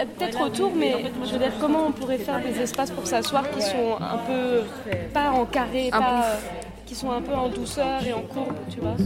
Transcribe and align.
euh, 0.00 0.04
Peut-être 0.18 0.40
autour, 0.46 0.72
mais 0.74 0.94
je 1.24 1.32
veux 1.32 1.38
dire, 1.38 1.52
comment 1.60 1.86
on 1.88 1.92
pourrait 1.92 2.18
faire 2.18 2.40
des 2.42 2.60
espaces 2.60 2.90
pour 2.90 3.06
s'asseoir 3.06 3.50
qui 3.50 3.62
sont 3.62 3.96
un 4.00 4.18
peu, 4.18 4.62
pas 5.12 5.30
en 5.30 5.44
carré, 5.46 5.88
pas, 5.90 6.24
euh, 6.24 6.36
qui 6.86 6.94
sont 6.94 7.10
un 7.10 7.22
peu 7.22 7.34
en 7.34 7.48
douceur 7.48 8.04
et 8.06 8.12
en 8.12 8.22
courbe, 8.22 8.54
tu 8.68 8.80
vois. 8.80 8.96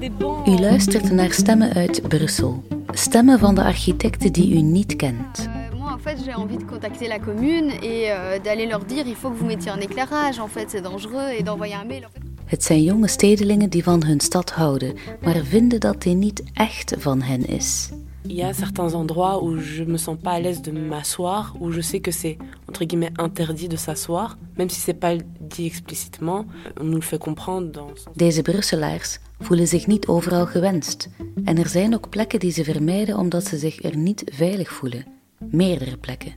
Des 0.00 0.10
bancs. 0.10 0.46
U 0.48 0.56
luistert 0.60 1.10
naar 1.12 1.32
stemmen 1.32 1.72
uit 1.74 2.08
Brussel. 2.08 2.62
Stemmen 2.92 3.38
van 3.38 3.54
de 3.54 3.62
architecten 3.62 4.32
die 4.32 4.54
u 4.56 4.60
niet 4.62 4.96
kent. 4.96 5.38
Euh, 5.38 5.78
Moi, 5.78 5.92
en 5.92 5.98
fait, 6.00 6.18
j'ai 6.24 6.34
envie 6.34 6.56
de 6.58 6.64
contacter 6.64 7.08
la 7.08 7.18
commune 7.18 7.70
et 7.82 8.10
euh, 8.10 8.38
d'aller 8.42 8.66
leur 8.66 8.84
dire 8.84 9.06
il 9.06 9.14
faut 9.16 9.30
que 9.32 9.38
vous 9.38 9.46
mettiez 9.46 9.70
un 9.70 9.80
éclairage, 9.80 10.38
en 10.40 10.48
fait, 10.48 10.70
c'est 10.70 10.82
dangereux, 10.82 11.30
et 11.38 11.42
d'envoyer 11.42 11.74
un 11.74 11.86
mail. 11.86 12.04
En 12.04 12.10
fait. 12.12 12.22
Het 12.44 12.64
zijn 12.64 12.82
jonge 12.82 13.08
stedelingen 13.08 13.70
die 13.70 13.82
van 13.82 14.04
hun 14.04 14.20
stad 14.20 14.50
houden, 14.50 14.94
maar 15.22 15.36
vinden 15.44 15.80
dat 15.80 16.02
die 16.02 16.14
niet 16.14 16.42
echt 16.54 16.94
van 16.98 17.22
hen 17.22 17.46
is. 17.46 17.90
Il 18.30 18.36
y 18.36 18.42
a 18.42 18.52
certains 18.52 18.94
endroits 18.94 19.42
où 19.42 19.58
je 19.58 19.84
me 19.84 19.96
sens 19.96 20.18
pas 20.22 20.32
à 20.32 20.40
l'aise 20.40 20.60
de 20.60 20.70
m'asseoir, 20.70 21.56
où 21.60 21.70
je 21.70 21.80
sais 21.80 22.00
que 22.00 22.10
c'est 22.10 22.36
entre 22.68 22.84
guillemets 22.84 23.12
interdit 23.16 23.68
de 23.68 23.76
s'asseoir, 23.76 24.36
même 24.58 24.68
si 24.68 24.80
c'est 24.80 25.00
pas 25.00 25.16
dit 25.40 25.66
explicitement, 25.66 26.44
on 26.78 26.84
nous 26.84 26.96
le 26.96 27.02
fait 27.02 27.18
comprendre 27.18 27.72
dans 27.72 27.88
Deze 28.16 28.42
Brusselaars 28.42 29.18
voelen 29.40 29.66
zich 29.66 29.86
niet 29.86 30.06
overal 30.06 30.46
gewenst. 30.46 31.08
En 31.44 31.58
er 31.58 31.68
zijn 31.68 31.94
ook 31.94 32.08
plekken 32.08 32.38
die 32.40 32.52
ze 32.52 32.64
vermijden 32.64 33.18
omdat 33.18 33.44
ze 33.44 33.58
zich 33.58 33.82
er 33.82 33.96
niet 33.96 34.22
veilig 34.26 34.72
voelen. 34.72 35.06
Meerdere 35.38 35.96
plekken. 35.96 36.34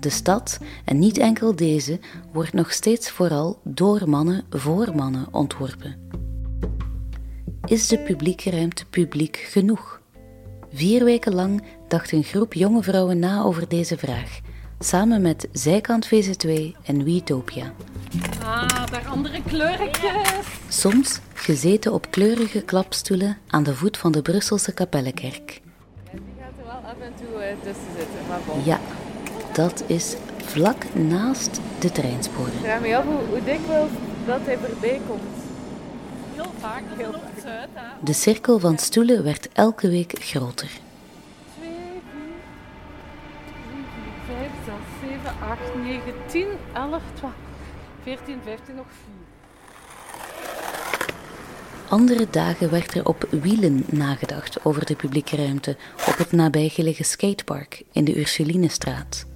De 0.00 0.10
stad, 0.10 0.58
en 0.84 0.98
niet 0.98 1.18
enkel 1.18 1.56
deze, 1.56 2.00
wordt 2.32 2.52
nog 2.52 2.72
steeds 2.72 3.10
vooral 3.10 3.60
door 3.64 4.08
mannen 4.08 4.44
voor 4.50 4.92
mannen 4.96 5.26
ontworpen. 5.30 5.96
Is 7.64 7.88
de 7.88 7.98
publieke 7.98 8.50
ruimte 8.50 8.84
publiek 8.86 9.36
genoeg? 9.36 10.01
Vier 10.74 11.04
weken 11.04 11.34
lang 11.34 11.62
dacht 11.88 12.12
een 12.12 12.22
groep 12.24 12.54
jonge 12.54 12.82
vrouwen 12.82 13.18
na 13.18 13.42
over 13.42 13.68
deze 13.68 13.98
vraag, 13.98 14.38
samen 14.78 15.22
met 15.22 15.48
Zijkant 15.52 16.06
VZ2 16.06 16.50
en 16.84 17.04
Wietopia. 17.04 17.72
Ah, 18.42 18.86
daar 18.90 19.06
andere 19.06 19.42
kleurtjes. 19.42 20.46
Soms 20.68 21.20
gezeten 21.34 21.92
op 21.92 22.10
kleurige 22.10 22.60
klapstoelen 22.60 23.38
aan 23.46 23.62
de 23.62 23.74
voet 23.74 23.96
van 23.96 24.12
de 24.12 24.22
Brusselse 24.22 24.72
Kapellenkerk. 24.72 25.60
Ja, 28.64 28.80
dat 29.52 29.84
is 29.86 30.16
vlak 30.44 30.94
naast 30.94 31.60
de 31.78 31.92
treinsporen. 31.92 32.52
vraag 32.52 32.80
me 32.80 32.96
af 32.96 33.04
hoe, 33.04 33.20
hoe 33.28 33.44
dikwijls 33.44 33.90
dat 34.26 34.40
hij 34.44 34.58
erbij 34.70 35.00
komt. 35.08 35.51
Heel 36.34 36.52
vaak, 36.58 36.82
heel 36.96 37.12
vaak. 37.36 37.68
De 38.00 38.12
cirkel 38.12 38.58
van 38.58 38.78
stoelen 38.78 39.24
werd 39.24 39.48
elke 39.52 39.88
week 39.88 40.14
groter. 40.18 40.70
2, 41.58 41.70
4, 44.26 44.36
5, 44.36 44.50
6, 44.64 44.74
7, 45.10 45.34
8, 45.40 45.60
9, 45.84 46.02
10, 46.26 46.46
11, 46.74 47.02
12, 47.14 47.32
14, 48.02 48.38
15, 48.44 48.74
nog 48.74 48.86
4. 48.88 49.22
Andere 51.88 52.26
dagen 52.30 52.70
werd 52.70 52.94
er 52.94 53.06
op 53.06 53.26
wielen 53.30 53.84
nagedacht 53.90 54.64
over 54.64 54.86
de 54.86 54.96
publieke 54.96 55.36
ruimte 55.36 55.76
op 56.08 56.16
het 56.18 56.32
nabijgelegen 56.32 57.04
skatepark 57.04 57.82
in 57.92 58.04
de 58.04 58.18
Ursulinestraat. 58.18 59.26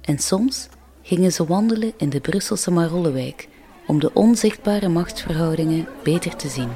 En 0.00 0.18
soms 0.18 0.68
gingen 1.02 1.32
ze 1.32 1.46
wandelen 1.46 1.92
in 1.96 2.10
de 2.10 2.20
Brusselse 2.20 2.70
Marollewijk 2.70 3.48
om 3.88 4.00
de 4.00 4.10
onzichtbare 4.12 4.88
machtsverhoudingen 4.88 5.86
beter 6.02 6.36
te 6.36 6.48
zien. 6.48 6.68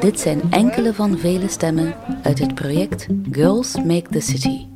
Dit 0.00 0.20
zijn 0.20 0.42
enkele 0.50 0.94
van 0.94 1.18
vele 1.18 1.48
stemmen 1.48 1.94
uit 2.22 2.38
het 2.38 2.54
project 2.54 3.06
Girls 3.30 3.76
Make 3.76 4.08
the 4.10 4.20
City. 4.20 4.66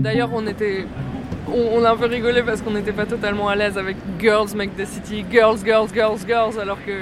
D'ailleurs, 0.00 0.32
on 0.32 0.46
était. 0.46 0.84
On, 1.46 1.78
on 1.78 1.84
a 1.84 1.90
un 1.90 1.96
peu 1.96 2.06
rigolé 2.06 2.42
parce 2.42 2.62
qu'on 2.62 2.72
n'était 2.72 2.94
pas 2.94 3.06
totalement 3.06 3.48
à 3.48 3.54
l'aise 3.54 3.76
avec 3.76 3.96
Girls 4.18 4.54
Make 4.54 4.76
the 4.76 4.86
City, 4.86 5.24
Girls, 5.30 5.58
Girls, 5.64 5.92
Girls, 5.92 6.26
Girls, 6.26 6.58
alors 6.58 6.78
que 6.84 7.00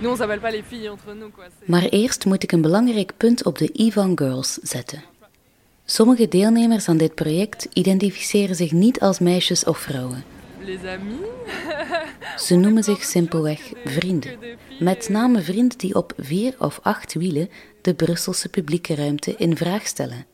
nous 0.00 0.10
on 0.10 0.16
s'appelle 0.16 0.40
pas 0.40 0.50
les 0.52 0.62
filles 0.62 0.88
entre 0.88 1.14
nous 1.14 1.30
quoi. 1.30 1.44
Maar 1.64 1.82
eerst 1.82 2.24
moet 2.24 2.42
ik 2.42 2.52
een 2.52 2.60
belangrijk 2.62 3.12
punt 3.16 3.44
op 3.44 3.58
de 3.58 3.70
I 3.72 3.92
van 3.92 4.12
Girls 4.18 4.58
zetten. 4.62 5.02
Sommige 5.90 6.28
deelnemers 6.28 6.88
aan 6.88 6.96
dit 6.96 7.14
project 7.14 7.68
identificeren 7.72 8.54
zich 8.54 8.72
niet 8.72 9.00
als 9.00 9.18
meisjes 9.18 9.64
of 9.64 9.78
vrouwen. 9.78 10.24
Ze 12.46 12.56
noemen 12.56 12.82
zich 12.82 13.04
simpelweg 13.04 13.72
vrienden. 13.84 14.38
Met 14.78 15.08
name 15.08 15.42
vrienden 15.42 15.78
die 15.78 15.94
op 15.94 16.12
vier 16.18 16.54
of 16.58 16.80
acht 16.82 17.14
wielen 17.14 17.48
de 17.82 17.94
Brusselse 17.94 18.48
publieke 18.48 18.94
ruimte 18.94 19.34
in 19.36 19.56
vraag 19.56 19.86
stellen. 19.86 20.26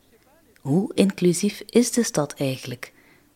Hoe 0.61 0.91
inclusief 0.93 1.63
is 1.65 1.91
de 1.91 2.03
stad 2.03 2.33
eigenlijk? 2.37 2.91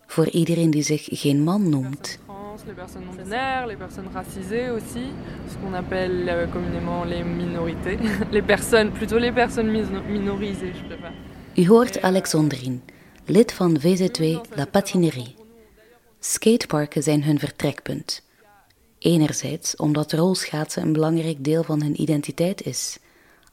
Voor 0.05 0.29
iedereen 0.29 0.71
die 0.71 0.83
zich 0.83 1.07
geen 1.11 1.43
man 1.43 1.69
noemt. 1.69 2.19
Les 2.65 2.75
personnes 2.75 3.05
non 3.05 3.23
binaires, 3.23 3.67
les 3.67 3.77
personnes 3.77 4.11
racisées 4.13 4.69
aussi, 4.71 5.05
ce 5.49 5.57
qu'on 5.61 5.73
appelle 5.73 6.27
euh, 6.27 6.51
communément 6.51 7.05
les 7.05 7.23
minorités. 7.23 7.97
Les 8.31 8.45
personnes, 8.45 8.91
plutôt 8.91 9.19
les 9.19 9.33
personnes 9.33 9.71
minorisées, 10.07 10.73
je 10.75 10.85
préfère. 10.85 11.13
U 11.59 11.67
hoort 11.67 12.01
Alexandrine, 12.01 12.79
lid 13.25 13.51
van 13.51 13.79
VZ2 13.79 14.23
La 14.55 14.65
Patinerie. 14.65 15.35
Skateparken 16.19 17.03
zijn 17.03 17.23
hun 17.23 17.39
vertrekpunt. 17.39 18.23
Enerzijds 18.99 19.75
omdat 19.75 20.11
rolschaatsen 20.11 20.81
een 20.81 20.93
belangrijk 20.93 21.43
deel 21.43 21.63
van 21.63 21.81
hun 21.81 22.01
identiteit 22.01 22.65
is. 22.65 22.99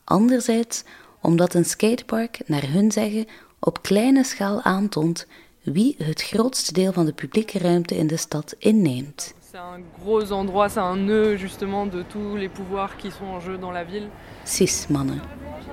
Anderzijds 0.04 0.84
omdat 1.20 1.54
een 1.54 1.64
skatepark, 1.64 2.38
naar 2.46 2.70
hun 2.70 2.92
zeggen, 2.92 3.26
op 3.58 3.82
kleine 3.82 4.24
schaal 4.24 4.62
aantoont 4.62 5.26
wie 5.62 5.94
het 5.98 6.22
grootste 6.22 6.72
deel 6.72 6.92
van 6.92 7.06
de 7.06 7.12
publieke 7.12 7.58
ruimte 7.58 7.96
in 7.96 8.06
de 8.06 8.16
stad 8.16 8.54
inneemt. 8.58 9.34
C'est 9.52 9.58
un 9.58 9.84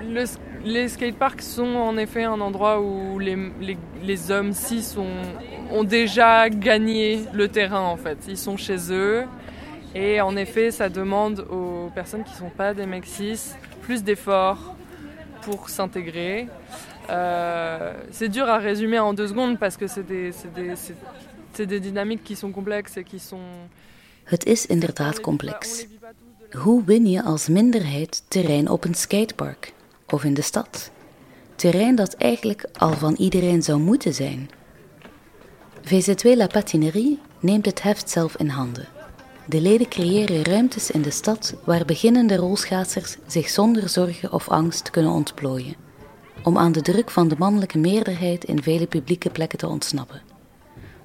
Le- 0.10 0.26
les 0.66 0.88
skateparks 0.90 1.42
sont 1.42 1.76
en 1.76 1.98
effet 1.98 2.24
un 2.24 2.40
endroit 2.40 2.80
où 2.82 3.20
les, 3.20 3.38
les- 3.62 3.78
les 4.04 4.32
hommes 4.32 4.54
cis 4.54 4.96
ont, 4.98 5.78
ont 5.78 5.84
déjà 5.84 6.50
gagné 6.50 7.24
le 7.34 7.48
terrain 7.48 7.82
en 7.82 7.98
fait. 7.98 8.18
Ils 8.28 8.38
sont 8.38 8.58
chez 8.58 8.78
eux 8.92 9.24
et 9.96 10.22
en 10.22 10.36
effet 10.36 10.72
ça 10.72 10.90
demande 10.90 11.46
aux 11.50 11.90
personnes 11.94 12.24
qui 12.24 12.32
ne 12.34 12.38
sont 12.38 12.50
pas 12.50 12.74
des 12.74 12.86
mecs 12.86 13.06
cis 13.06 13.40
plus 13.82 14.04
d'efforts 14.04 14.76
pour 15.42 15.70
s'intégrer. 15.70 16.48
Euh, 17.10 17.94
c'est 18.12 18.30
dur 18.30 18.48
à 18.48 18.58
résumer 18.60 19.00
en 19.00 19.14
deux 19.14 19.28
secondes 19.28 19.60
parce 19.60 19.76
que 19.78 19.88
c'est 19.88 20.06
des, 20.08 20.32
c'est 20.32 20.54
des- 20.54 21.66
des 21.66 21.80
dynamiques 21.80 22.24
qui 22.24 22.36
sont 22.36 22.52
complexes 22.52 22.98
et 22.98 23.04
qui 23.04 23.20
sont... 23.20 23.42
Het 24.26 24.46
is 24.46 24.66
inderdaad 24.70 25.20
complex. 25.22 25.86
Hoe 26.54 26.84
win 26.86 27.06
je 27.12 27.22
als 27.24 27.48
minderheid 27.50 28.24
terrein 28.30 28.70
op 28.70 28.86
een 28.86 28.94
skatepark? 28.96 29.74
Of 30.14 30.24
in 30.24 30.34
de 30.34 30.42
stad? 30.42 30.92
Terrein 31.56 31.96
dat 31.96 32.14
eigenlijk 32.14 32.66
al 32.74 32.94
van 32.94 33.16
iedereen 33.18 33.64
zou 33.64 33.80
moeten 33.80 34.14
zijn. 34.14 34.50
VZ2 35.84 36.38
La 36.38 36.48
Patinerie 36.48 37.20
neemt 37.40 37.66
het 37.66 37.82
heft 37.82 38.10
zelf 38.10 38.36
in 38.38 38.48
handen. 38.48 38.88
De 39.46 39.62
leden 39.62 39.88
creëren 39.88 40.44
ruimtes 40.44 40.92
in 40.92 41.02
de 41.02 41.12
stad 41.12 41.56
waar 41.64 41.86
beginnende 41.86 42.36
rolschaatsers 42.36 43.18
zich 43.28 43.50
zonder 43.50 43.90
zorgen 43.90 44.32
of 44.32 44.50
angst 44.50 44.90
kunnen 44.90 45.12
ontplooien, 45.12 45.76
om 46.44 46.58
aan 46.58 46.72
de 46.72 46.82
druk 46.82 47.12
van 47.12 47.28
de 47.28 47.36
mannelijke 47.38 47.78
meerderheid 47.78 48.44
in 48.44 48.64
vele 48.64 48.88
publieke 48.88 49.30
plekken 49.30 49.58
te 49.58 49.68
ontsnappen. 49.68 50.22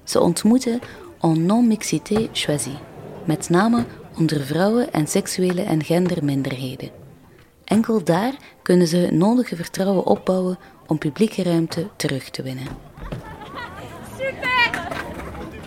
Ze 0.03 0.19
ontmoeten 0.19 0.79
en 1.21 1.45
non-mixité 1.45 2.29
choisie, 2.33 2.77
met 3.25 3.49
name 3.49 3.85
onder 4.17 4.41
vrouwen 4.41 4.93
en 4.93 5.07
seksuele 5.07 5.61
en 5.61 5.83
genderminderheden. 5.83 7.08
Enkel 7.69 8.03
daar 8.03 8.33
kunnen 8.61 8.87
ze 8.87 8.97
het 8.97 9.11
nodige 9.11 9.55
vertrouwen 9.55 10.05
opbouwen 10.05 10.57
om 10.87 10.97
publieke 10.97 11.43
ruimte 11.43 11.87
terug 11.95 12.29
te 12.29 12.41
winnen. 12.41 12.67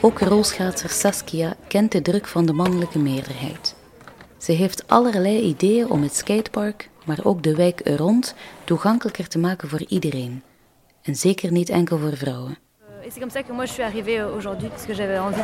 Ook 0.01 0.19
rolschaatser 0.19 0.91
Saskia 0.91 1.57
kent 1.69 1.93
de 1.93 2.03
druk 2.03 2.27
van 2.27 2.47
de 2.47 2.53
mannelijke 2.53 2.99
meerderheid. 2.99 3.75
Ze 4.39 4.53
heeft 4.53 4.89
allerlei 4.89 5.41
ideeën 5.41 5.91
om 5.91 6.03
het 6.03 6.15
skatepark, 6.15 6.91
maar 7.05 7.19
ook 7.23 7.43
de 7.43 7.55
wijk 7.55 7.81
er 7.85 7.97
rond, 7.97 8.35
toegankelijker 8.65 9.29
te 9.29 9.39
maken 9.39 9.69
voor 9.69 9.85
iedereen. 9.89 10.43
En 11.03 11.17
zeker 11.17 11.53
niet 11.53 11.69
enkel 11.69 11.99
voor 11.99 12.17
vrouwen. 12.17 12.59
Et 13.05 13.11
c'est 13.11 13.19
comme 13.19 13.31
ça 13.31 13.43
que 13.43 13.53
moi 13.53 13.65
je 13.65 13.73
suis 13.73 13.83
arrivée 13.83 14.21
euh, 14.21 14.37
aujourd'hui, 14.37 14.69
parce 14.69 14.87
que 14.87 14.95
j'avais 14.95 15.19
envie 15.19 15.41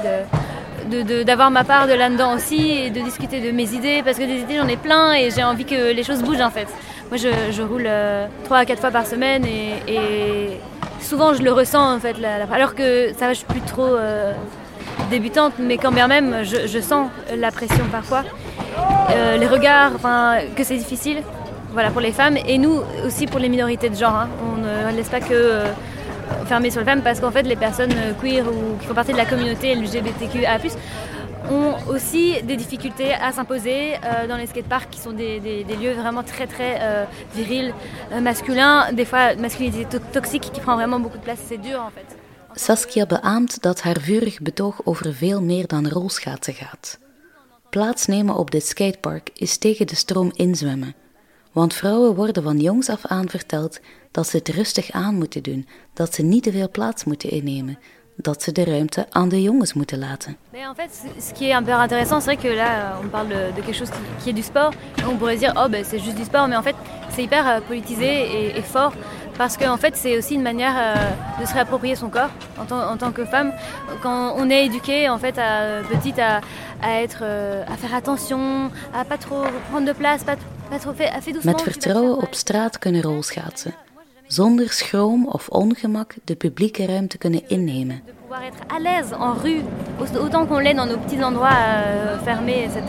de, 0.89 1.23
d'avoir 1.25 1.51
ma 1.51 1.65
part 1.65 1.89
de 1.89 1.93
là-dedans 1.93 2.37
aussi 2.37 2.71
et 2.71 2.91
de 2.91 3.01
discuter 3.01 3.41
de 3.41 3.51
mes 3.51 3.75
idées, 3.75 4.01
parce 4.05 4.17
que 4.17 4.23
des 4.23 4.43
idées 4.43 4.59
j'en 4.59 4.69
ai 4.69 4.77
plein 4.77 5.13
et 5.15 5.31
j'ai 5.33 5.43
envie 5.43 5.65
que 5.65 5.93
les 5.93 6.05
choses 6.05 6.23
bougent 6.23 6.41
en 6.41 6.51
fait. 6.51 6.69
Moi 7.11 7.17
je, 7.17 7.63
roule 7.63 7.87
euh, 7.87 8.29
trois 8.45 8.59
à 8.59 8.65
quatre 8.65 8.79
fois 8.79 8.93
par 8.93 9.07
semaine 9.07 9.45
et, 9.45 10.61
souvent 11.01 11.35
je 11.35 11.43
le 11.43 11.51
ressens 11.53 11.97
en 11.97 11.99
fait, 11.99 12.17
la- 12.19 12.45
alors 12.53 12.77
que 12.77 13.13
ça 13.19 13.27
va, 13.27 13.33
je 13.33 13.39
suis 13.39 13.47
plus 13.47 13.61
trop 13.63 13.87
euh, 13.87 14.33
débutante, 15.11 15.55
mais 15.59 15.79
quand 15.79 15.91
bien 15.91 16.07
même 16.07 16.45
je, 16.45 16.79
sens 16.79 17.09
la 17.37 17.51
pression 17.51 17.87
parfois. 17.91 18.23
les 19.37 19.47
regards, 19.49 19.95
que 20.55 20.63
c'est 20.63 20.77
difficile 20.77 21.23
voilà, 21.73 21.91
pour 21.91 22.01
les 22.01 22.13
femmes 22.13 22.37
et 22.37 22.57
nous 22.57 22.83
aussi 23.05 23.27
pour 23.27 23.41
les 23.41 23.49
minorités 23.49 23.89
de 23.89 23.97
genre. 23.97 24.15
Hein. 24.15 24.29
On 24.47 24.91
ne 24.91 24.97
laisse 24.97 25.09
pas 25.09 25.21
que 25.21 25.65
fermer 26.49 26.71
sur 26.71 26.81
les 26.81 26.87
femmes 26.87 27.03
parce 27.03 27.21
qu'en 27.21 27.31
fait 27.31 27.43
les 27.43 27.57
personnes 27.57 27.95
queer 28.21 28.45
ou 28.49 28.77
qui 28.81 28.87
font 28.87 28.95
partie 28.95 29.13
de 29.13 29.17
la 29.17 29.27
communauté 29.27 29.75
LGBTQA+, 29.75 30.59
ont 31.51 31.75
aussi 31.89 32.43
des 32.43 32.57
difficultés 32.57 33.13
à 33.13 33.33
s'imposer 33.33 33.95
euh, 33.95 34.27
dans 34.27 34.37
les 34.37 34.47
skateparks 34.47 34.91
qui 34.91 35.01
sont 35.01 35.13
des, 35.13 35.41
des, 35.41 35.65
des, 35.65 35.77
lieux 35.77 35.93
vraiment 35.93 36.23
très 36.23 36.47
très 36.47 36.79
euh, 36.81 37.05
virils, 37.35 37.73
euh, 38.13 38.21
masculins, 38.21 38.93
des 38.93 39.05
fois 39.05 39.35
masculinité 39.37 39.85
to 39.85 39.99
toxique 40.13 40.51
qui 40.53 40.61
prend 40.61 40.77
vraiment 40.77 41.01
beaucoup 41.01 41.19
de 41.19 41.23
place. 41.23 41.39
C'est 41.49 41.59
dur 41.59 41.81
en 41.81 41.91
fait. 41.91 42.17
Saskia 42.55 43.07
beaamt 43.07 43.63
dat 43.63 43.83
haar 43.83 44.01
vurig 44.01 44.41
betoog 44.41 44.81
over 44.85 45.15
veel 45.15 45.43
meer 45.43 45.67
dan 45.67 45.89
rolschaatsen 45.89 46.55
gaat. 46.55 46.99
Plaatsnemen 47.71 48.35
op 48.35 48.51
dit 48.51 48.67
skatepark 48.67 49.31
is 49.35 49.59
tegen 49.59 49.87
de 49.87 49.95
stroom 49.95 50.33
inzwemmen. 50.35 50.95
Want 51.53 51.75
vrouwen 51.75 52.15
worden 52.15 52.43
van 52.43 52.59
jongs 52.61 52.89
af 52.89 53.07
aan 53.07 53.29
verteld 53.29 53.81
dat 54.11 54.27
ze 54.27 54.37
het 54.37 54.49
rustig 54.49 54.91
aan 54.91 55.15
moeten 55.15 55.43
doen, 55.43 55.69
dat 55.95 56.15
ze 56.15 56.23
niet 56.23 56.43
te 56.43 56.53
veel 56.53 56.71
plaats 56.71 57.05
moeten 57.05 57.31
innemen, 57.31 57.79
dat 58.17 58.43
ze 58.43 58.53
de 58.53 58.65
ruimte 58.65 59.07
aan 59.11 59.29
de 59.29 59.43
jongens 59.43 59.73
moeten 59.75 59.99
laten. 59.99 60.37
En 60.53 60.75
fait, 60.75 60.91
ce 61.21 61.33
qui 61.33 61.45
est 61.45 61.55
un 61.55 61.65
peu 61.65 61.73
intéressant, 61.73 62.23
c'est 62.23 62.37
que 62.37 62.55
là, 62.55 62.99
on 63.03 63.09
parle 63.09 63.29
de, 63.29 63.53
quelque 63.55 63.73
chose 63.73 63.91
qui, 64.23 64.31
est 64.31 64.35
du 64.35 64.43
sport. 64.43 64.73
On 65.07 65.17
pourrait 65.17 65.39
dire, 65.39 65.53
oh, 65.57 65.69
ben, 65.69 65.85
c'est 65.85 66.03
juste 66.03 66.17
du 66.17 66.25
sport, 66.25 66.49
mais 66.49 66.57
en 66.57 66.63
fait, 66.63 66.77
c'est 67.11 67.23
hyper 67.23 67.47
euh, 67.47 67.61
politisé 67.61 68.57
et, 68.59 68.63
fort 68.63 68.93
parce 69.37 69.57
qu'en 69.57 69.73
en 69.73 69.77
fait, 69.77 69.97
c'est 69.97 70.19
aussi 70.19 70.35
une 70.35 70.43
manière 70.43 70.75
euh, 70.77 71.41
de 71.41 71.47
se 71.47 71.55
réapproprier 71.55 71.95
son 71.95 72.11
corps 72.11 72.31
en, 72.59 72.97
tant, 72.97 73.13
que 73.13 73.25
femme. 73.25 73.53
Quand 74.03 74.35
on 74.37 74.51
est 74.51 74.67
éduqué, 74.67 75.09
en 75.09 75.19
fait, 75.19 75.39
à, 75.39 75.83
petite, 75.89 76.19
à, 76.19 76.41
à 76.83 77.03
être, 77.03 77.21
euh, 77.23 77.63
à 77.73 77.77
faire 77.77 77.95
attention, 77.95 78.71
à 78.93 79.05
pas 79.05 79.17
trop 79.17 79.45
prendre 79.71 79.87
de 79.87 79.93
place, 79.93 80.25
pas, 80.25 80.37
Met 81.43 81.63
vertrouwen 81.63 82.17
op 82.17 82.35
straat 82.35 82.79
kunnen 82.79 83.03
rolschaatsen. 83.03 83.75
zonder 84.29 84.73
schroom 84.73 85.27
of 85.27 85.49
ongemak 85.49 86.15
de 86.25 86.35
publieke 86.35 86.87
ruimte 86.87 87.19
kunnen 87.19 87.43
innemen. 87.47 88.03
À 88.67 88.79
l'aise 88.79 89.13
en 89.13 89.33
rue, 89.43 89.63
autant 90.21 90.47
qu'on 90.47 90.59
l'est 90.59 90.77
dans 90.77 90.89
nos 90.89 90.99
petits 90.99 91.25
endroits 91.25 91.49
euh, 91.49 92.19
fermés, 92.25 92.65
etc. 92.65 92.81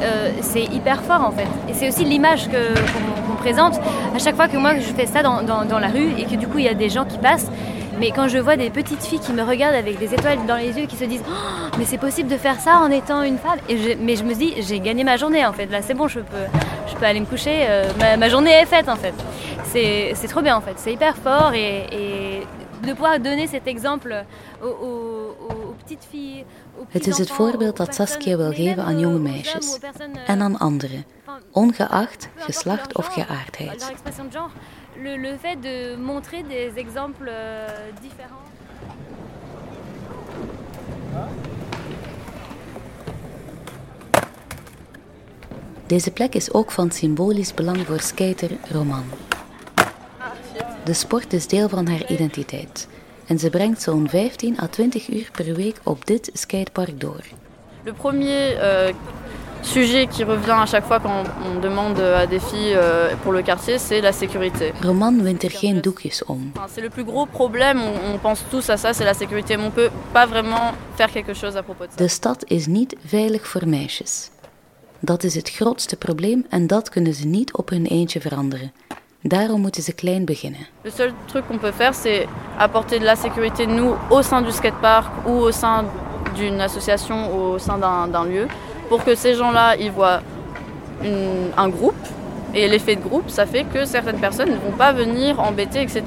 Euh, 0.00 0.30
c'est 0.40 0.64
hyper 0.64 1.02
fort 1.02 1.24
en 1.24 1.32
fait. 1.32 1.48
Et 1.68 1.74
c'est 1.74 1.88
aussi 1.88 2.04
l'image 2.04 2.48
qu'on 2.48 3.34
qu 3.34 3.38
présente. 3.38 3.80
À 4.14 4.18
chaque 4.18 4.36
fois 4.36 4.48
que 4.48 4.56
moi 4.56 4.74
je 4.78 4.92
fais 4.94 5.06
ça 5.06 5.22
dans 5.22 5.78
la 5.80 5.88
rue 5.88 6.12
et 6.16 6.24
que 6.24 6.36
du 6.36 6.46
coup 6.46 6.58
il 6.58 6.64
y 6.64 6.68
a 6.68 6.74
des 6.74 6.90
gens 6.90 7.04
qui 7.04 7.18
passent, 7.18 7.50
mais 7.98 8.10
quand 8.10 8.28
je 8.28 8.38
vois 8.38 8.56
des 8.56 8.70
petites 8.70 9.02
filles 9.02 9.20
qui 9.20 9.32
me 9.32 9.42
regardent 9.42 9.74
avec 9.74 9.98
des 9.98 10.14
étoiles 10.14 10.44
dans 10.46 10.56
les 10.56 10.78
yeux, 10.78 10.86
qui 10.86 10.96
se 10.96 11.04
disent 11.04 11.22
oh, 11.26 11.76
mais 11.78 11.84
c'est 11.84 11.98
possible 11.98 12.28
de 12.28 12.36
faire 12.36 12.58
ça 12.60 12.78
en 12.78 12.90
étant 12.90 13.22
une 13.22 13.38
femme, 13.38 13.58
et 13.68 13.76
je, 13.76 13.90
mais 13.98 14.16
je 14.16 14.24
me 14.24 14.34
dis 14.34 14.54
j'ai 14.62 14.80
gagné 14.80 15.04
ma 15.04 15.16
journée 15.16 15.44
en 15.44 15.52
fait. 15.52 15.66
Là 15.66 15.82
c'est 15.82 15.94
bon, 15.94 16.08
je 16.08 16.20
peux, 16.20 16.46
je 16.88 16.94
peux 16.94 17.04
aller 17.04 17.20
me 17.20 17.26
coucher. 17.26 17.66
Euh, 17.68 17.90
ma, 17.98 18.16
ma, 18.16 18.28
journée 18.28 18.52
est 18.52 18.66
faite 18.66 18.88
en 18.88 18.96
fait. 18.96 19.14
C'est 19.72 20.28
trop 20.28 20.42
bien 20.42 20.56
en 20.56 20.60
fait. 20.60 20.74
C'est 20.76 20.92
hyper 20.92 21.16
fort 21.16 21.52
et, 21.54 21.86
et, 21.92 22.46
de 22.86 22.92
pouvoir 22.94 23.18
donner 23.20 23.46
cet 23.46 23.66
exemple 23.68 24.12
aux, 24.62 24.66
aux, 24.66 25.36
aux 25.48 25.74
petites 25.84 26.04
filles. 26.10 26.44
Het 26.88 27.06
is 27.06 27.18
het 27.18 27.30
voorbeeld 27.30 27.76
dat 27.76 27.94
Saskia 27.94 28.36
wil 28.36 28.52
geven 28.52 28.84
aan 28.84 28.98
jonge 28.98 29.18
meisjes 29.18 29.78
en 30.26 30.40
aan 30.40 30.58
anderen, 30.58 31.04
ongeacht 31.52 32.28
geslacht 32.36 32.96
of 32.96 33.06
geaardheid. 33.06 33.92
Le, 34.96 35.16
le, 35.16 35.36
fait 35.36 35.56
de 35.60 35.96
montrer 35.96 36.42
des 36.42 36.76
exemples 36.76 37.28
euh, 37.28 37.68
différents. 38.00 38.50
Deze 45.86 46.10
plek 46.10 46.34
is 46.34 46.52
ook 46.52 46.70
van 46.70 46.90
symbolisch 46.90 47.54
belang 47.54 47.86
voor 47.86 48.00
skater 48.00 48.50
Roman. 48.70 49.04
De 50.84 50.92
sport 50.92 51.32
is 51.32 51.46
deel 51.46 51.68
van 51.68 51.86
haar 51.86 52.10
identiteit 52.10 52.88
en 53.26 53.38
ze 53.38 53.50
brengt 53.50 53.82
zo'n 53.82 54.08
15 54.08 54.60
à 54.60 54.66
20 54.66 55.08
uur 55.08 55.30
per 55.32 55.54
week 55.54 55.76
op 55.82 56.06
dit 56.06 56.30
skatepark 56.32 57.00
door. 57.00 57.24
Le 57.84 57.92
premier 57.92 58.56
euh, 58.56 58.94
sujet 59.62 60.06
qui 60.06 60.24
revient 60.24 60.58
à 60.62 60.66
chaque 60.66 60.86
fois 60.86 61.00
quand 61.00 61.24
on 61.48 61.60
demande 61.60 61.98
à 62.00 62.26
des 62.26 62.40
filles 62.40 62.74
euh, 62.74 63.14
pour 63.22 63.32
le 63.32 63.42
quartier, 63.42 63.78
c'est 63.78 64.00
la 64.00 64.12
sécurité. 64.12 64.72
Roman. 64.82 65.12
C'est 66.68 66.80
le 66.80 66.90
plus 66.90 67.04
gros 67.04 67.26
problème, 67.26 67.80
on, 68.12 68.18
pense 68.18 68.44
tous 68.50 68.68
à 68.70 68.76
ça, 68.76 68.92
c'est 68.92 69.04
la 69.04 69.14
sécurité, 69.14 69.56
mais 69.56 69.64
on 69.64 69.70
peut 69.70 69.90
pas 70.12 70.26
vraiment 70.26 70.72
faire 70.96 71.10
quelque 71.10 71.34
chose 71.34 71.56
à 71.56 71.62
propos 71.62 71.86
de 71.86 71.90
ça. 71.90 71.96
De 71.96 72.08
stad 72.08 72.44
is 72.48 72.66
niet 72.66 72.96
veilig 73.06 73.46
voor 73.46 73.68
meisjes. 73.68 74.30
Dat 75.00 75.22
is 75.22 75.34
het 75.34 75.50
grootste 75.50 75.96
probleem 75.96 76.46
en 76.48 76.66
dat 76.66 76.88
kunnen 76.88 77.14
ze 77.14 77.26
niet 77.26 77.52
op 77.52 77.68
hun 77.68 77.86
eentje 77.86 78.20
veranderen. 78.20 78.72
Daarom 79.22 79.60
moeten 79.60 79.82
ze 79.82 79.92
klein 79.92 80.24
beginnen. 80.24 80.66
Le 80.82 80.90
seul 80.90 81.12
truc 81.26 81.46
qu'on 81.46 81.58
peut 81.58 81.74
faire, 81.74 81.94
c'est 81.94 82.26
apporter 82.58 82.98
de 82.98 83.04
la 83.04 83.16
sécurité, 83.16 83.66
nous, 83.66 83.94
au 84.10 84.22
sein 84.22 84.44
du 84.44 84.52
skatepark 84.52 85.26
ou 85.26 85.30
au 85.30 85.52
sein 85.52 85.84
d'une 86.34 86.60
association, 86.60 87.30
au 87.34 87.58
sein 87.58 87.78
d'un 87.78 88.24
lieu, 88.24 88.46
pour 88.88 89.04
que 89.04 89.14
ces 89.14 89.34
gens-là, 89.34 89.76
ils 89.76 89.90
voient 89.90 90.20
une, 91.02 91.52
un 91.56 91.68
groupe. 91.68 92.06
Et 92.54 92.68
l'effet 92.68 92.96
de 92.96 93.08
groupe, 93.08 93.30
ça 93.30 93.46
fait 93.46 93.64
que 93.72 93.86
certaines 93.86 94.20
personnes 94.20 94.50
ne 94.50 94.58
vont 94.58 94.76
pas 94.76 94.92
venir 94.92 95.40
embêter, 95.40 95.80
etc. 95.80 96.02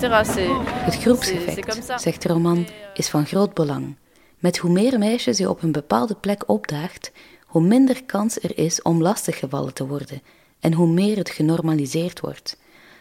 Het 0.86 0.96
groepseffect, 0.96 1.94
zegt 1.96 2.22
de 2.22 2.30
roman, 2.30 2.66
is 2.94 3.10
van 3.10 3.26
groot 3.26 3.54
belang. 3.54 3.96
Met 4.40 4.58
hoe 4.58 4.72
meer 4.72 5.00
meisjes 5.00 5.38
je 5.38 5.50
op 5.50 5.64
een 5.64 5.72
bepaalde 5.72 6.16
plek 6.16 6.44
opdaagt, 6.50 7.12
hoe 7.46 7.62
minder 7.62 8.04
kans 8.04 8.40
er 8.42 8.58
is 8.58 8.82
om 8.82 9.02
lastiggevallen 9.02 9.74
te 9.74 9.88
worden 9.88 10.22
en 10.60 10.74
hoe 10.74 10.88
meer 10.88 11.18
het 11.18 11.30
genormaliseerd 11.30 12.20
wordt. 12.20 12.58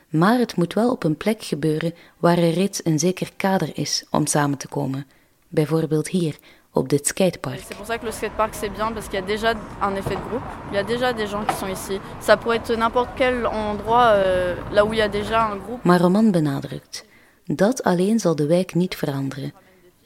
Maar 0.08 0.38
het 0.38 0.56
moet 0.56 0.74
wel 0.74 0.90
op 0.90 1.04
een 1.04 1.16
plek 1.16 1.42
gebeuren 1.42 1.94
waar 2.18 2.38
er 2.38 2.52
reeds 2.52 2.80
een 2.84 2.98
zeker 2.98 3.30
kader 3.36 3.70
is 3.74 4.04
om 4.10 4.26
samen 4.26 4.58
te 4.58 4.68
komen. 4.68 5.06
Bijvoorbeeld 5.48 6.08
hier, 6.08 6.36
op 6.74 6.88
dit 6.88 7.06
skatepark. 7.06 7.60
C'est 7.68 7.76
pour 7.76 7.86
ça 7.86 7.98
que 7.98 8.04
le 8.04 8.12
skatepark 8.12 8.54
c'est 8.54 8.68
bien 8.68 8.92
parce 8.92 9.06
qu'il 9.08 9.18
y 9.20 9.22
a 9.22 9.26
déjà 9.26 9.54
un 9.80 9.94
effet 9.94 10.16
de 10.16 10.24
groupe. 10.28 10.46
Il 10.70 10.74
y 10.74 10.78
a 10.78 10.82
déjà 10.82 11.12
des 11.12 11.26
gens 11.26 11.44
qui 11.44 11.54
sont 11.54 11.68
ici. 11.68 12.00
Ça 12.20 12.36
pourrait 12.36 12.56
être 12.56 12.76
n'importe 12.76 13.10
quel 13.16 13.46
endroit 13.46 14.08
euh, 14.14 14.54
là 14.72 14.84
où 14.84 14.92
il 14.92 14.98
y 14.98 15.02
a 15.02 15.08
déjà 15.08 15.38
un 15.52 15.56
groupe. 15.56 15.84
Maar 15.84 16.00
Roman 16.00 16.30
benadrukt, 16.30 17.04
dat 17.46 17.82
alleen 17.82 18.18
zal 18.18 18.34
de 18.34 18.46
wijk 18.46 18.74
niet 18.74 18.96
veranderen. 18.96 19.52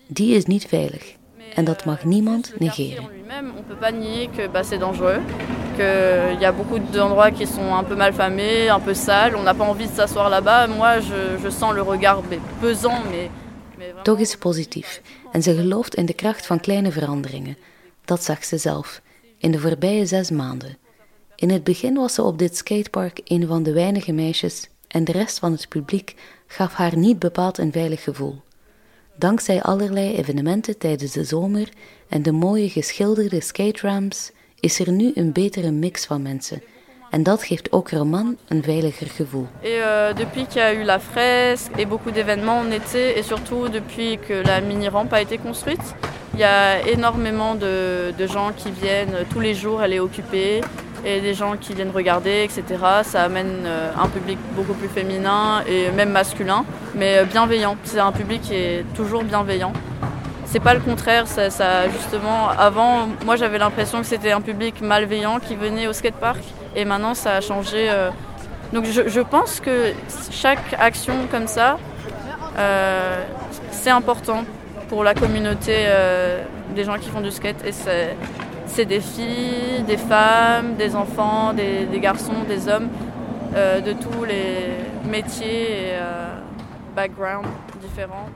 Die 0.07 0.35
is 0.35 0.45
niet 0.45 0.67
veilig. 0.67 1.17
En 1.55 1.65
dat 1.65 1.85
mag 1.85 2.05
niemand 2.05 2.53
negeren. 2.59 3.05
On 3.57 3.63
peut 3.63 3.79
pas 3.81 3.93
nier 3.93 4.29
que 4.37 4.49
bah, 4.49 4.63
c'est 4.63 4.79
dangereux, 4.79 5.21
qu'il 5.77 6.41
y 6.41 6.45
a 6.45 6.53
beaucoup 6.53 6.79
d'endroits 6.93 7.31
qui 7.31 7.47
sont 7.47 7.75
un 7.75 7.85
peu 7.85 7.95
malfamés, 7.95 8.69
un 8.69 8.81
peu 8.81 8.95
sales. 8.95 9.35
On 9.37 9.43
n'a 9.43 9.55
pas 9.55 9.65
envie 9.65 9.87
de 9.87 9.93
s'asseoir 9.93 10.29
là-bas. 10.29 10.67
Moi, 10.67 11.01
je, 11.01 11.39
je 11.43 11.49
sens 11.51 11.75
le 11.75 11.83
regard 11.83 12.23
pesant, 12.61 13.03
mais 13.11 13.31
Toch 14.03 14.19
is 14.19 14.31
ze 14.31 14.39
positief 14.39 15.03
en 15.33 15.43
ze 15.43 15.55
gelooft 15.55 15.95
in 15.95 16.07
de 16.07 16.15
kracht 16.15 16.47
van 16.47 16.61
kleine 16.61 16.93
veranderingen. 16.93 17.57
Dat 18.05 18.25
zag 18.25 18.45
ze 18.45 18.59
zelf 18.59 19.03
in 19.39 19.51
de 19.51 19.59
voorbije 19.59 20.07
zes 20.07 20.31
maanden. 20.31 20.77
In 21.37 21.51
het 21.51 21.65
begin 21.65 21.95
was 21.95 22.15
ze 22.15 22.23
op 22.23 22.39
dit 22.39 22.57
skatepark 22.57 23.21
een 23.25 23.47
van 23.47 23.63
de 23.63 23.73
weinige 23.73 24.13
meisjes 24.13 24.69
en 24.89 25.05
de 25.05 25.13
rest 25.13 25.39
van 25.39 25.53
het 25.53 25.69
publiek 25.69 26.15
gaf 26.47 26.75
haar 26.75 26.97
niet 26.97 27.19
bepaald 27.19 27.59
een 27.59 27.73
veilig 27.73 28.03
gevoel. 28.03 28.41
Dankzij 29.17 29.63
allerlei 29.63 30.17
evenementen 30.17 30.79
tijdens 30.79 31.13
de 31.13 31.25
zomer 31.25 31.69
en 32.09 32.23
de 32.23 32.33
mooie 32.33 32.69
geschilderde 32.69 33.41
skateramps 33.41 34.31
is 34.61 34.79
er 34.79 34.93
nu 34.93 35.13
een 35.15 35.33
betere 35.33 35.71
mix 35.71 36.05
van 36.05 36.23
mensen 36.23 36.63
En 37.11 37.23
dat 37.23 37.43
geeft 37.43 37.73
ook 37.73 37.91
Roman 37.91 38.37
een 38.49 38.63
veiliger 38.63 39.07
gevoel. 39.07 39.47
Et 39.61 39.69
euh, 39.69 40.15
depuis 40.15 40.47
qu'il 40.47 40.61
y 40.61 40.65
a 40.65 40.75
eu 40.75 40.85
la 40.85 40.99
fresque 40.99 41.73
et 41.77 41.87
beaucoup 41.87 42.11
d'événements 42.11 42.59
en 42.59 42.71
été 42.71 43.19
et 43.19 43.23
surtout 43.23 43.69
depuis 43.69 44.19
que 44.29 44.43
la 44.47 44.61
mini-rampe 44.61 45.13
a 45.13 45.21
été 45.21 45.39
construite, 45.39 45.95
il 46.35 46.41
y 46.41 46.45
a 46.45 46.87
énormément 46.87 47.55
de, 47.55 48.27
gens 48.27 48.53
qui 48.57 48.71
viennent 48.71 49.25
tous 49.31 49.41
les 49.41 49.55
jours, 49.55 49.83
elle 49.83 49.95
est 49.95 50.01
occupée 50.01 50.61
et 51.05 51.21
des 51.21 51.33
gens 51.33 51.57
qui 51.57 51.73
viennent 51.73 51.95
regarder, 51.95 52.43
etc. 52.45 52.63
Ça 53.03 53.23
amène 53.23 53.65
euh, 53.65 53.91
un 54.05 54.09
public 54.09 54.39
beaucoup 54.55 54.75
plus 54.75 54.89
féminin 54.89 55.63
et 55.67 55.91
même 55.91 56.11
masculin, 56.11 56.65
mais 56.95 57.25
bienveillant. 57.25 57.77
C'est 57.85 58.01
un 58.01 58.13
public 58.13 58.43
qui 58.43 58.55
est 58.55 58.85
toujours 58.95 59.25
bienveillant. 59.25 59.73
C'est 60.45 60.61
pas 60.61 60.75
le 60.75 60.81
contraire, 60.81 61.27
ça 61.27 61.89
justement, 61.89 62.49
avant, 62.49 63.09
moi 63.25 63.37
j'avais 63.37 63.59
l'impression 63.59 64.01
que 64.01 64.07
c'était 64.07 64.33
un 64.33 64.41
public 64.41 64.81
malveillant 64.81 65.41
qui 65.41 65.55
venait 65.57 65.87
au 65.87 65.93
skatepark 65.93 66.41
et 66.79 66.85
maintenant 66.85 67.15
ça 67.15 67.35
a 67.37 67.41
changé. 67.41 67.91
Euh... 67.91 68.11
Donc 68.73 68.85
je, 68.85 69.09
je, 69.09 69.21
pense 69.21 69.61
que 69.61 69.93
chaque 70.31 70.77
action 70.79 71.15
comme 71.31 71.47
ça, 71.47 71.79
euh, 72.59 73.25
c'est 73.71 73.91
important 73.91 74.45
pour 74.89 75.03
la 75.05 75.15
communauté 75.15 75.75
euh, 75.87 76.43
des 76.77 76.85
gens 76.85 76.99
qui 76.99 77.09
font 77.09 77.23
du 77.23 77.31
skate 77.31 77.65
et 77.67 77.73
c'est 77.73 78.85
des 78.85 79.01
filles, 79.01 79.83
des 79.87 79.97
femmes, 79.97 80.75
des 80.77 80.95
enfants, 80.95 81.55
des, 81.55 81.87
des 81.87 81.99
garçons, 81.99 82.45
des 82.47 82.69
hommes 82.69 82.89
euh, 83.55 83.81
de 83.81 83.95
tous 83.95 84.25
les 84.25 84.77
métiers 85.11 85.63
et 85.63 85.93
euh, 85.95 86.35
backgrounds 86.95 87.49
différents. 87.81 88.29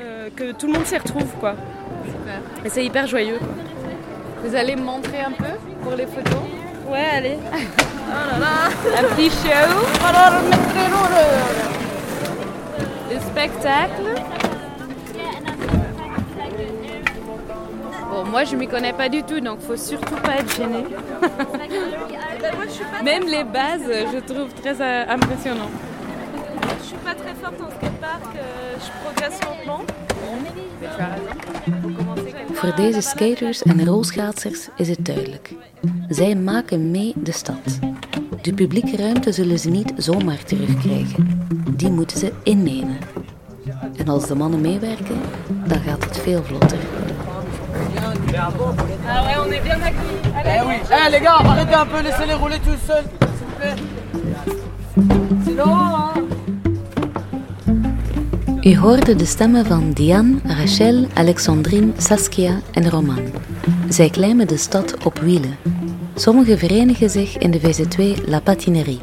Euh, 0.00 0.30
que 0.34 0.52
tout 0.52 0.66
le 0.66 0.72
monde 0.72 0.86
s'y 0.86 0.96
retrouve 0.96 1.30
quoi. 1.38 1.54
Super. 2.06 2.40
Et 2.64 2.68
c'est 2.70 2.84
hyper 2.84 3.06
joyeux. 3.06 3.38
Vous 4.42 4.54
allez 4.54 4.74
me 4.74 4.82
montrer 4.82 5.20
un 5.20 5.32
peu 5.32 5.52
pour 5.82 5.92
les 5.94 6.06
photos? 6.06 6.55
Ouais, 6.88 7.04
allez. 7.12 7.38
Oh 7.42 8.10
là 8.10 8.38
là. 8.38 8.70
Un 8.98 9.04
petit 9.14 9.30
show. 9.30 9.86
Le 13.10 13.20
spectacle. 13.20 14.02
Bon, 18.10 18.24
moi 18.24 18.44
je 18.44 18.56
m'y 18.56 18.68
connais 18.68 18.92
pas 18.92 19.08
du 19.08 19.22
tout, 19.22 19.40
donc 19.40 19.60
faut 19.60 19.76
surtout 19.76 20.14
pas 20.16 20.36
être 20.36 20.56
gêné. 20.56 20.84
Même 23.04 23.24
les 23.24 23.44
bases, 23.44 23.90
je 24.12 24.18
trouve 24.20 24.52
très 24.54 24.80
euh, 24.80 25.04
impressionnant. 25.08 25.70
Je 26.86 26.92
suis 26.92 27.04
pas 27.04 27.14
très 27.14 27.34
forte 27.42 27.60
en 27.60 27.70
skatepark, 27.76 28.34
euh, 28.36 28.78
je 28.84 28.90
progresse 29.02 29.40
lentement. 29.48 29.84
Voor 32.52 32.74
deze 32.74 33.00
skaters 33.00 33.62
en 33.62 33.84
rolschaatsers 33.84 34.68
is 34.76 34.88
het 34.88 35.04
duidelijk. 35.06 35.54
Zij 36.08 36.34
maken 36.34 36.90
mee 36.90 37.12
de 37.16 37.32
stad. 37.32 37.78
De 38.42 38.54
publieke 38.54 38.96
ruimte 38.96 39.32
zullen 39.32 39.58
ze 39.58 39.68
niet 39.70 39.92
zomaar 39.96 40.44
terugkrijgen. 40.44 41.48
Die 41.70 41.90
moeten 41.90 42.18
ze 42.18 42.32
innemen. 42.42 42.98
En 43.96 44.08
als 44.08 44.26
de 44.26 44.34
mannen 44.34 44.60
meewerken, 44.60 45.20
dan 45.66 45.80
gaat 45.80 46.04
het 46.04 46.18
veel 46.18 46.42
vlotter. 46.42 46.78
Ah 49.06 49.24
ouais, 49.24 49.40
on 49.46 49.52
est 49.52 49.62
bien 49.62 49.82
accueillis. 49.82 50.20
Allez. 50.34 50.56
Eh 50.56 50.66
oui. 50.66 50.74
Eh 50.90 51.08
les 51.10 51.20
gars, 51.20 51.44
arrêtez 51.44 51.74
un 51.74 51.86
peu, 51.86 52.02
laissez-les 52.02 52.36
rouler 52.36 52.60
tout 52.60 52.78
seuls, 52.86 53.04
s'il 53.36 53.46
vous 53.46 53.56
plaît. 53.58 53.74
U 58.66 58.76
hoorde 58.76 59.16
de 59.16 59.24
stemmen 59.24 59.66
van 59.66 59.92
Diane, 59.92 60.38
Rachel, 60.44 61.06
Alexandrine, 61.14 61.92
Saskia 61.96 62.60
en 62.72 62.90
Roman. 62.90 63.20
Zij 63.88 64.10
klimmen 64.10 64.48
de 64.48 64.56
stad 64.56 65.04
op 65.04 65.18
wielen. 65.18 65.56
Sommigen 66.14 66.58
verenigen 66.58 67.10
zich 67.10 67.38
in 67.38 67.50
de 67.50 67.60
VZ2 67.60 68.24
La 68.24 68.40
Patinerie, 68.40 69.00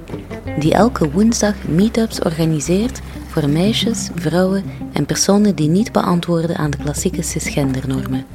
die 0.60 0.74
elke 0.74 1.12
woensdag 1.12 1.55
meetups 1.67 2.20
organiseert 2.20 3.01
voor 3.27 3.50
meisjes, 3.50 4.10
vrouwen 4.15 4.63
en 4.93 5.05
personen 5.05 5.55
die 5.55 5.70
niet 5.70 5.91
beantwoorden 5.91 6.58
aan 6.58 6.72
de 6.72 6.77
klassieke 6.77 7.22
cisgendernormen. 7.22 8.25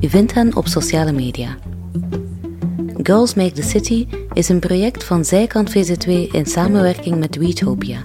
U 0.00 0.08
vindt 0.08 0.34
hen 0.34 0.56
op 0.56 0.66
sociale 0.66 1.12
media. 1.12 1.56
Girls 3.02 3.34
Make 3.34 3.52
the 3.52 3.62
City 3.62 4.06
is 4.32 4.48
een 4.48 4.60
project 4.60 5.04
van 5.04 5.24
Zijkant 5.24 5.70
VZ2 5.70 6.10
in 6.30 6.46
samenwerking 6.46 7.18
met 7.18 7.36
Weetopia. 7.36 7.98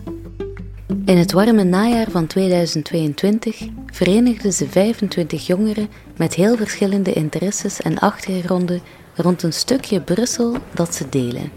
In 0.90 1.18
het 1.18 1.32
warme 1.32 1.64
najaar 1.64 2.12
van 2.12 2.28
2022 2.28 3.68
verenigden 3.86 4.54
ze 4.54 4.68
25 4.68 5.48
jongeren 5.48 5.90
met 6.18 6.34
heel 6.34 6.58
verschillende 6.58 7.14
interesses 7.14 7.82
en 7.82 8.00
achtergronden 8.00 8.82
rond 9.16 9.44
een 9.44 9.54
stukje 9.54 10.02
Brussel 10.02 10.56
dat 10.74 10.96
ze 10.96 11.10
delen. 11.10 11.52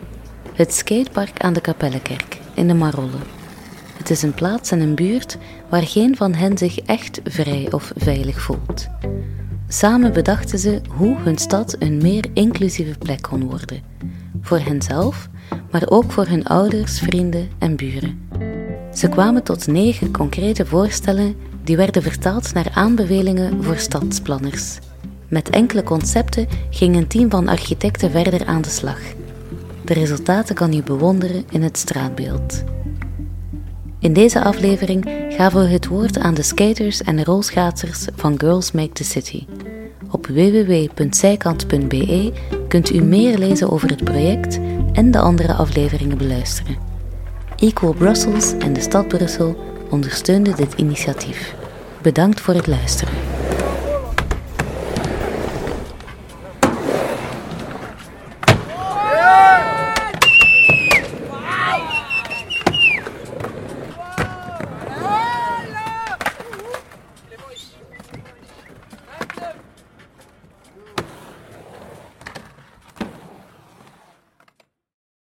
Het 0.55 0.75
skatepark 0.75 1.41
aan 1.41 1.53
de 1.53 1.61
Kapellekerk 1.61 2.39
in 2.55 2.69
de 2.69 2.75
Marolle. 2.75 3.19
Het 3.97 4.11
is 4.11 4.23
een 4.23 4.35
plaats 4.35 4.71
en 4.71 4.81
een 4.81 4.95
buurt 4.95 5.39
waar 5.69 5.87
geen 5.87 6.17
van 6.17 6.35
hen 6.35 6.59
zich 6.59 6.79
echt 6.79 7.21
vrij 7.25 7.69
of 7.71 7.93
veilig 7.97 8.41
voelt. 8.41 8.89
Samen 9.69 10.13
bedachten 10.13 10.59
ze 10.59 10.81
hoe 10.89 11.17
hun 11.19 11.39
stad 11.39 11.77
een 11.79 12.03
meer 12.03 12.25
inclusieve 12.33 12.99
plek 12.99 13.23
kon 13.23 13.45
worden. 13.45 13.83
Voor 14.41 14.59
henzelf, 14.59 15.29
maar 15.71 15.83
ook 15.89 16.13
voor 16.13 16.27
hun 16.27 16.47
ouders, 16.47 16.99
vrienden 16.99 17.49
en 17.59 17.77
buren. 17.77 18.31
Ze 18.95 19.09
kwamen 19.09 19.43
tot 19.43 19.67
negen 19.67 20.13
concrete 20.13 20.67
voorstellen 20.67 21.35
die 21.65 21.77
werden 21.77 22.03
vertaald 22.03 22.55
naar 22.55 22.71
aanbevelingen 22.75 23.65
voor 23.65 23.77
stadsplanners. 23.77 24.79
Met 25.29 25.51
enkele 25.51 25.83
concepten 25.83 26.47
ging 26.71 26.97
een 26.97 27.07
team 27.07 27.31
van 27.31 27.49
architecten 27.49 28.11
verder 28.11 28.47
aan 28.47 28.63
de 28.63 28.69
slag. 28.69 28.99
De 29.85 29.95
resultaten 29.95 30.55
kan 30.55 30.75
u 30.75 30.83
bewonderen 30.83 31.45
in 31.51 31.63
het 31.63 31.79
straatbeeld. 31.79 32.65
In 33.99 34.13
deze 34.13 34.43
aflevering 34.43 35.09
gaven 35.29 35.61
we 35.61 35.69
het 35.69 35.87
woord 35.87 36.19
aan 36.19 36.35
de 36.35 36.43
skaters 36.43 37.03
en 37.03 37.25
rolschaatsers 37.25 38.07
van 38.17 38.41
Girls 38.41 38.73
Make 38.73 38.93
the 38.93 39.05
City. 39.05 39.47
Op 40.11 40.27
www.zijkant.be 40.27 42.33
kunt 42.69 42.93
u 42.93 43.03
meer 43.03 43.39
lezen 43.39 43.71
over 43.71 43.89
het 43.89 44.05
project 44.05 44.61
en 44.93 45.11
de 45.11 45.19
andere 45.19 45.55
afleveringen 45.55 46.19
beluisteren. 46.19 46.92
Equal 47.63 47.93
Brussels 47.93 48.53
en 48.59 48.73
de 48.73 48.81
stad 48.81 49.09
Brussel 49.09 49.57
ondersteunden 49.91 50.57
dit 50.57 50.75
initiatief. 50.77 51.55
Bedankt 52.01 52.41
voor 52.41 52.55
het 52.55 52.67
luisteren. 52.67 53.15